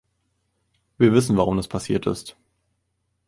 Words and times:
Wir 0.97 1.13
wissen, 1.13 1.37
warum 1.37 1.57
das 1.57 1.67
passiert 1.67 2.07
ist. 2.07 2.35